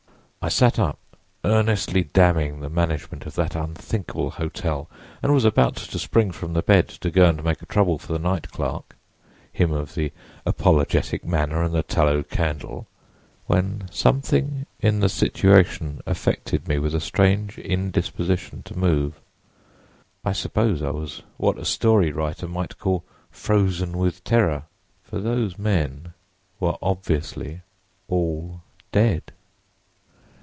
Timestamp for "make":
7.43-7.65